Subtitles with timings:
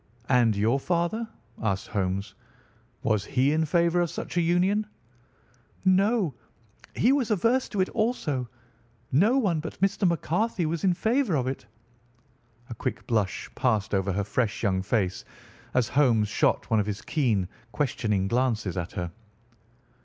[0.29, 1.29] "And your father?"
[1.61, 2.33] asked Holmes.
[3.03, 4.87] "Was he in favour of such a union?"
[5.85, 6.33] "No,
[6.95, 8.49] he was averse to it also.
[9.11, 10.07] No one but Mr.
[10.07, 11.67] McCarthy was in favour of it."
[12.71, 15.23] A quick blush passed over her fresh young face
[15.75, 19.11] as Holmes shot one of his keen, questioning glances at her.